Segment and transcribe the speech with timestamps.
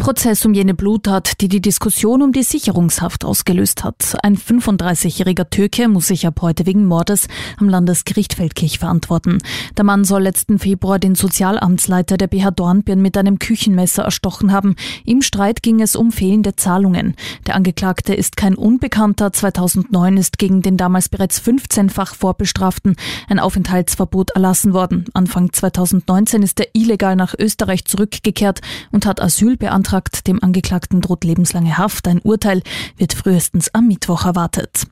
[0.00, 4.16] Prozess um jene Bluttat, die die Diskussion um die Sicherungshaft ausgelöst hat.
[4.22, 7.28] Ein 35-jähriger Türke muss sich ab heute wegen Mordes
[7.58, 9.40] am Landesgericht Feldkirch verantworten.
[9.76, 14.74] Der Mann soll letzten Februar den Sozialamtsleiter der BH Dornbirn mit einem Küchenmesser erstochen haben.
[15.04, 17.14] Im Streit ging es um fehlende Zahlungen.
[17.46, 19.34] Der Angeklagte ist kein Unbekannter.
[19.34, 22.96] 2009 ist gegen den damals bereits 15-fach Vorbestraften
[23.28, 25.04] ein Aufenthaltsverbot erlassen worden.
[25.12, 30.26] Anfang 2019 ist er illegal nach Österreich zurückgekehrt und hat Asyl beantragt beantragt.
[30.26, 32.06] Dem Angeklagten droht lebenslange Haft.
[32.06, 32.62] Ein Urteil
[32.96, 34.86] wird frühestens am Mittwoch erwartet.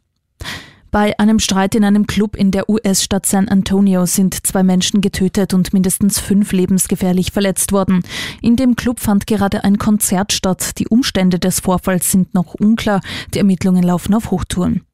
[0.90, 5.52] Bei einem Streit in einem Club in der US-Stadt San Antonio sind zwei Menschen getötet
[5.52, 8.02] und mindestens fünf lebensgefährlich verletzt worden.
[8.40, 10.78] In dem Club fand gerade ein Konzert statt.
[10.78, 13.02] Die Umstände des Vorfalls sind noch unklar.
[13.34, 14.87] Die Ermittlungen laufen auf Hochtouren.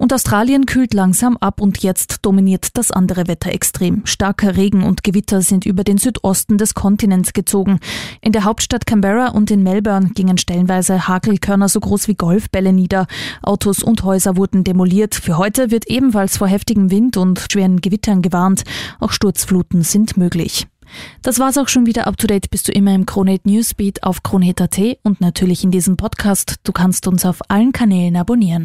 [0.00, 4.00] Und Australien kühlt langsam ab und jetzt dominiert das andere Wetter extrem.
[4.06, 7.80] Starker Regen und Gewitter sind über den Südosten des Kontinents gezogen.
[8.22, 13.08] In der Hauptstadt Canberra und in Melbourne gingen stellenweise Hagelkörner so groß wie Golfbälle nieder.
[13.42, 15.14] Autos und Häuser wurden demoliert.
[15.14, 18.62] Für heute wird ebenfalls vor heftigem Wind und schweren Gewittern gewarnt.
[19.00, 20.66] Auch Sturzfluten sind möglich.
[21.20, 22.50] Das war's auch schon wieder up to date.
[22.50, 26.54] Bist du immer im Kronehit Newsbeat auf kronehit.at und natürlich in diesem Podcast.
[26.64, 28.64] Du kannst uns auf allen Kanälen abonnieren.